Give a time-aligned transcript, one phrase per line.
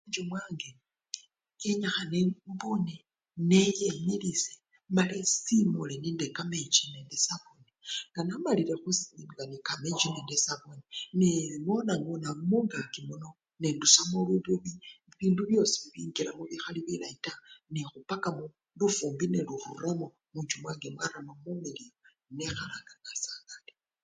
[0.05, 0.69] Munjju mwange
[1.63, 2.95] nenyikhana embune
[3.49, 3.87] neye
[4.95, 7.71] mala esiimule nekamechi nesabuni,
[8.09, 10.83] nga namalile khusimula ne kamechi nende sabuni,
[11.19, 13.29] nengonangona mungaki muno
[13.61, 14.73] nendushamo lububi,
[15.19, 17.41] bindu byosii bibingilamo bikhali bilayi taa
[17.73, 18.29] nekhupaka
[18.79, 21.95] lufumbi neruramo munjju mwange mwarama mumiliyu,
[22.37, 23.73] nekhala nga nasangalile.